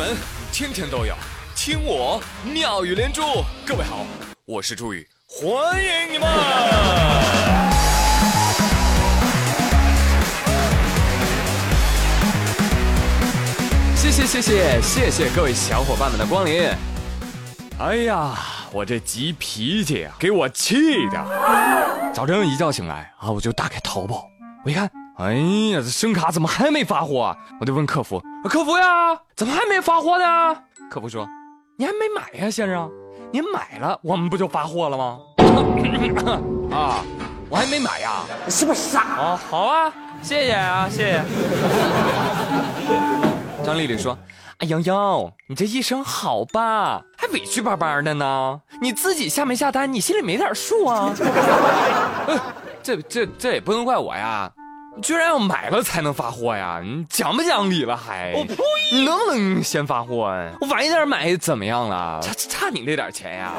[0.00, 0.16] 门
[0.50, 1.14] 天天都有，
[1.54, 3.20] 听我妙语连珠。
[3.66, 4.06] 各位好，
[4.46, 6.26] 我是朱宇，欢迎你们！
[13.94, 16.66] 谢谢谢谢谢谢各位小伙伴们的光临。
[17.78, 18.38] 哎呀，
[18.72, 20.76] 我这急脾气啊，给我气
[21.10, 22.10] 的！
[22.14, 24.26] 早晨一觉醒来啊，我就打开淘宝，
[24.64, 24.90] 我一看。
[25.16, 27.36] 哎呀，这声卡怎么还没发货？
[27.60, 30.56] 我就问客服：“客服呀，怎么还没发货呢？”
[30.90, 31.28] 客服说
[31.76, 32.90] ：“你还没买呀，先生，
[33.30, 35.18] 您买了，我们不就发货了吗？”
[36.72, 37.04] 啊，
[37.50, 39.18] 我还没买呀，你是不是傻？
[39.18, 39.92] 哦，好啊，
[40.22, 41.22] 谢谢啊，谢谢。
[43.62, 44.16] 张丽丽说
[44.58, 48.58] ：“哎瑶瑶，你这一生好吧，还委屈巴巴的呢？
[48.80, 51.12] 你自己下没下单，你心里没点数啊？
[52.82, 54.50] 这这这也不能怪我呀。”
[55.02, 56.80] 居然要买了才能发货呀？
[56.84, 58.32] 你讲不讲理了还？
[58.34, 58.56] 我呸！
[58.92, 60.52] 你能不能先发货啊？
[60.60, 62.20] 我晚一点买怎么样了？
[62.22, 63.52] 差差你那点钱呀？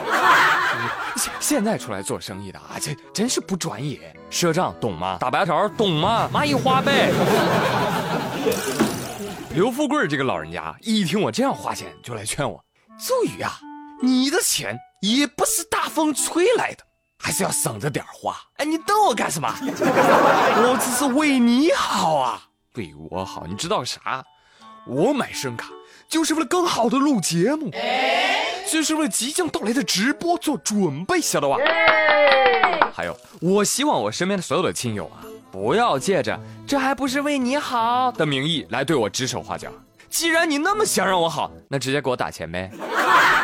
[1.16, 4.00] 现 现在出来做生意的啊，这真是不专业。
[4.30, 5.18] 赊账懂吗？
[5.20, 6.30] 打白条懂吗？
[6.34, 7.12] 蚂蚁花呗。
[9.56, 12.64] 刘富贵这个老人家一听我这样花钱，就来劝我：
[13.00, 13.60] 周宇啊，
[14.02, 16.84] 你的钱也不是大风吹来的。
[17.22, 18.36] 还是要省着点花。
[18.58, 19.48] 哎，你瞪我干什么？
[19.62, 22.42] 我只是为你好啊，
[22.76, 23.46] 为我好。
[23.48, 24.24] 你知道啥？
[24.88, 25.70] 我买声卡
[26.10, 27.72] 就是为了更好的录节目，
[28.70, 31.56] 就是为了即将到来的直播做准备，晓得吧？
[32.94, 39.72] 还有，我希望我身边的所有的亲友啊，不要借着“这还不是为你好”的名义来对我指手画脚。
[40.10, 42.70] 既然你那么想让我好，那直接给我打钱呗。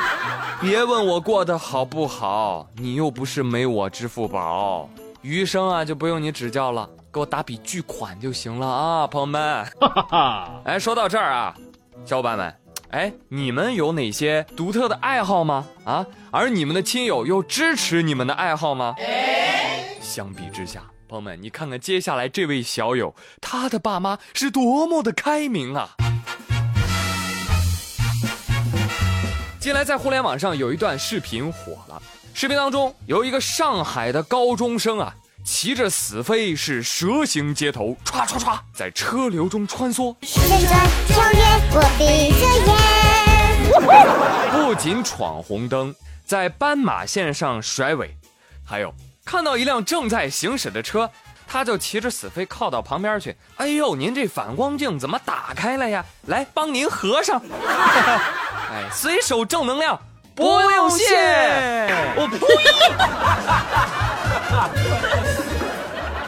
[0.61, 4.89] 别问我过得好不好，你又不是没我支付宝，
[5.22, 9.66] 余生啊就不用你指教了，给我打笔巨款就行了啊，朋友们。
[10.66, 11.55] 哎， 说到这儿啊，
[12.05, 12.55] 小伙伴们，
[12.89, 15.67] 哎，你们有哪些独特的爱好吗？
[15.85, 18.96] 啊，而你们的亲友又支持你们的爱好吗？
[20.01, 25.90] 相比之下，朋友们，你看看接下来这位小友，他的爸妈是多么的开明啊！
[29.67, 32.01] 近来在互联网上有一段视频火了，
[32.33, 35.13] 视频当中有一个上海的高中生啊，
[35.44, 40.16] 骑着死飞是蛇形街头，唰唰唰在车流中穿梭。
[44.53, 45.94] 不仅闯红灯，
[46.25, 48.16] 在斑马线上甩尾，
[48.63, 48.94] 还有
[49.25, 51.11] 看到一辆正在行驶的车，
[51.47, 53.35] 他就骑着死飞靠到旁边去。
[53.56, 56.06] 哎呦，您这反光镜怎么打开了呀？
[56.28, 57.41] 来帮您合上。
[58.69, 59.97] 哎，随手正能量，
[60.35, 61.06] 不用谢。
[62.18, 62.38] 我呸！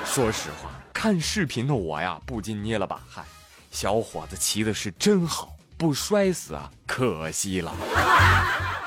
[0.06, 3.25] 说实话，看视频的我呀，不禁捏了把汗。
[3.72, 7.72] 小伙子骑的是真好，不摔死啊，可惜了。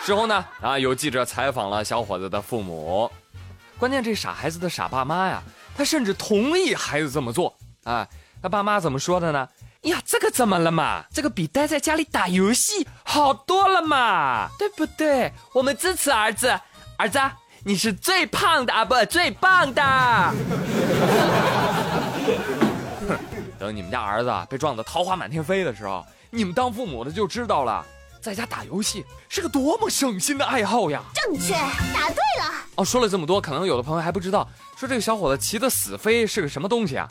[0.02, 3.08] 事后呢，啊，有记者采访了小伙子的父母，
[3.78, 5.42] 关键这傻孩子的傻爸妈呀，
[5.76, 8.06] 他甚至同意孩子这么做啊。
[8.42, 9.48] 他爸妈怎么说的呢？
[9.82, 11.04] 呀，这个怎么了嘛？
[11.12, 15.32] 这个比待在家里打游戏好多了嘛，对不对？
[15.52, 16.58] 我们支持儿子，
[16.96, 17.18] 儿子，
[17.64, 19.82] 你是最胖的啊，不，最棒的。
[23.58, 27.84] 等你们家儿子被撞得桃花满天飞的时候，你们当父母的就知道了，
[28.22, 31.02] 在家打游戏是个多么省心的爱好呀。
[31.12, 32.54] 正确，答对了。
[32.76, 37.10] 哦，说了这么多，可能有的朋友还不知道，说这个小伙子骑的死飞是个什么东西啊？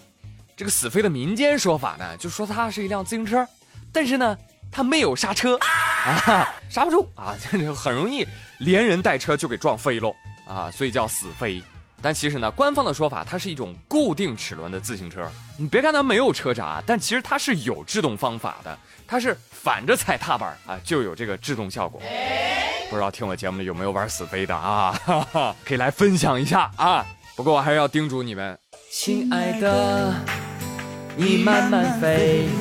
[0.56, 3.46] 这个死飞的民间说法呢，就说它是一辆自行车，
[3.92, 4.38] 但是呢，
[4.72, 8.26] 它没有刹车，啊，刹不住啊，就 很容易
[8.60, 10.16] 连人带车就给撞飞喽
[10.48, 11.62] 啊，所以叫死飞。
[12.02, 15.30] 但其实呢，官方的说法，它是一种固定齿轮的自行车。
[15.58, 22.02] 你别看它没有车闸，但其实它是有制动方法的，它是反着踩踏板啊，就有这个制动效果。
[22.90, 24.92] 不知道听我节目的有没有玩死飞的啊？
[25.06, 27.06] 哈哈，可以来分享一下啊。
[27.36, 28.58] 不过我还是要叮嘱你们，
[28.92, 30.14] 亲爱的。
[31.16, 32.48] 你慢慢飞。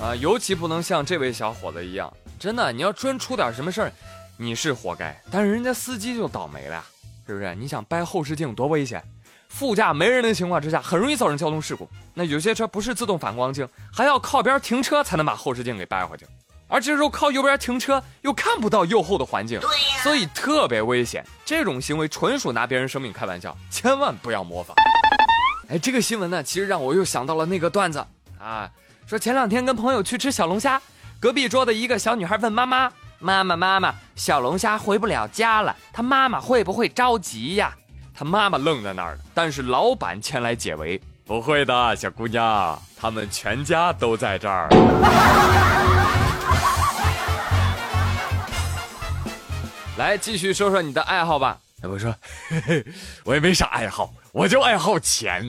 [0.00, 3.92] 啊，尤其不能像这位小伙子一样，真的，你要真出点什么事儿，
[4.36, 6.84] 你是活该，但是人家司机就倒霉了呀，
[7.26, 7.54] 是不是？
[7.56, 9.02] 你想掰后视镜多危险，
[9.48, 11.88] 副驾没人的情况之下，很容易造成交通事故。
[12.14, 16.24] 那有些车不是自动反光镜，还要靠边停车才能把后视镜给掰回去。
[16.68, 19.58] 而这时候靠右边停车又看不到右后的环境，
[20.02, 21.24] 所以特别危险。
[21.44, 24.76] 这种行为纯属拿别人生命开玩笑，千万不要模仿。
[25.68, 28.04] 哎，这个新闻呢，其实让我又想到了那个段子
[28.38, 28.70] 啊，
[29.06, 30.80] 说前两天跟朋友去吃小龙虾，
[31.20, 37.74] 隔壁桌的一个小女孩问妈妈：“妈妈妈妈，小龙虾回不了家了，他妈妈会不会着急呀？”
[38.14, 41.00] 他妈妈愣在那儿，但是老板前来解围。
[41.24, 44.68] 不会的，小姑娘，他们全家都在这儿。
[49.96, 51.58] 来，继续说说你的爱好吧。
[51.82, 52.14] 我说，
[52.48, 52.86] 嘿嘿，
[53.24, 55.48] 我也没啥爱好，我就爱好钱。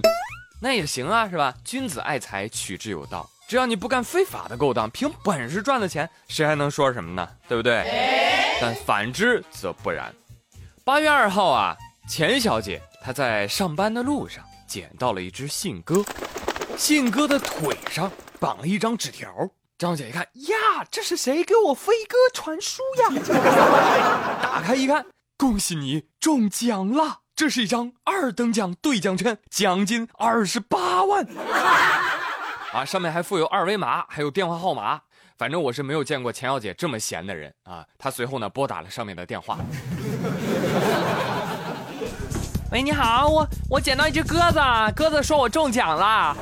[0.60, 1.54] 那也行啊，是吧？
[1.64, 3.30] 君子爱财，取之有道。
[3.50, 7.28] 只要你不干非法的勾当，凭本事赚的钱，谁还能说什么呢？
[7.48, 7.84] 对不对？
[8.62, 10.14] 但反之则不然。
[10.84, 11.76] 八月二号啊，
[12.08, 16.06] 钱小姐她在上班的路上捡到了一只信鸽，
[16.78, 19.34] 信鸽的腿上绑了一张纸条。
[19.80, 23.10] 张姐一看呀，这是谁给我飞鸽传书呀？
[24.44, 25.04] 打开一看，
[25.40, 27.22] 恭喜你中奖了！
[27.36, 31.26] 这是一张二等奖兑奖券，奖金二十八万。
[32.72, 35.02] 啊，上面还附有二维码，还有电话号码。
[35.38, 37.84] 反正我是没有见过钱小姐这么闲的人啊。
[37.98, 39.58] 她随后呢拨打了上面的电话。
[42.72, 44.60] 喂，你好，我我捡到一只鸽子，
[44.96, 46.38] 鸽子说我中奖了。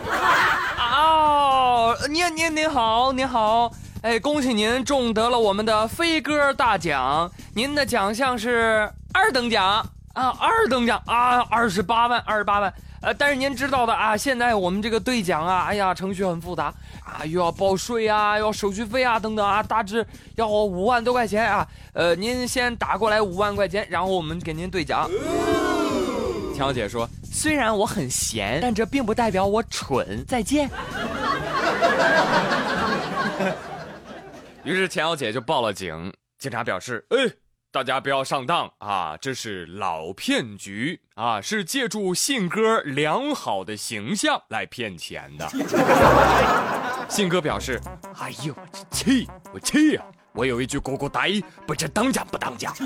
[0.77, 3.71] 哦，您您您好，您好，
[4.01, 9.65] 哎，恭喜您中得了我们的飞鸽大奖，您的奖项是二等奖
[10.13, 12.73] 啊，二等奖啊，二十八万，二十八万。
[13.07, 16.65] 呃，但是您知道的啊，现在我们这个兑奖啊，哎呀，程序很复杂
[17.05, 20.05] 啊，又要报税啊，要手续费啊，等等啊，大致
[20.35, 21.65] 要五万多块钱啊。
[21.93, 25.09] 呃，您先打过来五万块钱，然后我们给您兑奖。
[26.49, 30.69] 钱小姐说：“虽然我很闲，但这并不代表我蠢。”再见。
[34.65, 37.19] 于是钱小姐就报了警，警察表示：“哎。”
[37.77, 39.15] 大家不要上当啊！
[39.21, 45.47] 这是老骗局啊，是借助信鸽良好的形象来骗钱的。
[47.07, 47.79] 信鸽表示
[48.17, 50.03] ：“哎呦，我气，我气呀！
[50.33, 52.73] 我有一句咕咕呆，不知当讲不当讲。”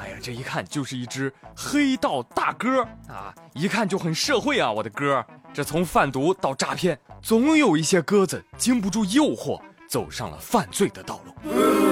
[0.00, 4.72] 哎呀，这一看就是一只黑道大哥啊，一看就很社会啊！
[4.72, 5.22] 我的哥，
[5.52, 11.89] 这从贩毒到诈骗，总有一些鸽子经不住诱惑，走上了犯罪的道路。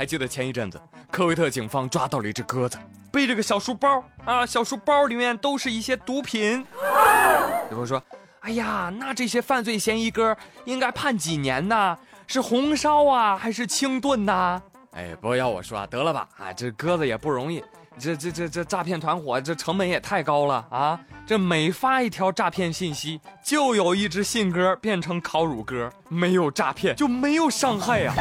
[0.00, 0.80] 还记得前一阵子，
[1.10, 2.78] 科威特警方抓到了一只鸽子，
[3.12, 6.64] 背着个小书包啊，小书包里面都是一些毒品。
[7.64, 8.02] 有朋友说
[8.40, 11.98] ：“哎呀，那这些犯罪嫌疑哥应该判几年呢？
[12.26, 14.62] 是红烧啊，还是清炖呐？”
[14.96, 17.62] 哎，不要我说啊，得了吧啊，这鸽子也不容易，
[17.98, 20.98] 这这这这诈骗团伙这成本也太高了啊！
[21.26, 28.14] 这每发一条诈骗信息，就有一只信鸽变成烤乳鸽，没有诈骗就没有伤害呀。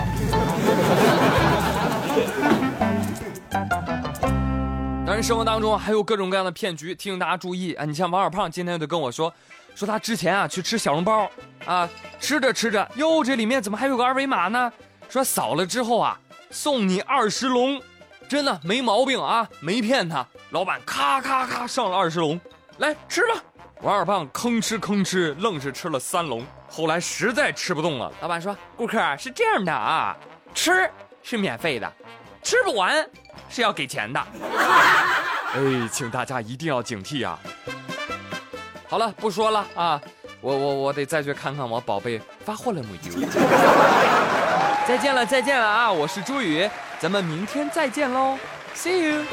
[5.05, 7.83] 当然，生活当中还有各种各样的骗局，提醒大家注意啊！
[7.83, 9.33] 你像王小胖今天就跟我说，
[9.73, 11.29] 说他之前啊去吃小笼包，
[11.65, 11.89] 啊
[12.19, 14.71] 吃着吃着，哟这里面怎么还有个二维码呢？
[15.09, 16.19] 说扫了之后啊
[16.51, 17.81] 送你二十笼，
[18.27, 20.23] 真的没毛病啊，没骗他。
[20.51, 22.39] 老板咔咔咔上了二十笼，
[22.77, 23.43] 来吃吧。
[23.81, 30.15] 王二胖吭哧吭哧，愣是吃了三笼，后来实在吃不动了，老板说：“顾客是这样的啊，
[30.53, 30.87] 吃。”
[31.23, 31.91] 是免费的，
[32.41, 33.07] 吃不完
[33.49, 34.19] 是要给钱的。
[35.53, 37.39] 哎，请大家一定要警惕啊！
[38.87, 39.99] 好了，不说了啊，
[40.41, 43.27] 我我我得再去看看我宝贝发货了没有。
[44.87, 45.91] 再见了，再见了啊！
[45.91, 46.69] 我是朱宇，
[46.99, 48.37] 咱们明天再见喽
[48.75, 49.23] ，See you。